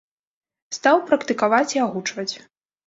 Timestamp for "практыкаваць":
1.11-1.69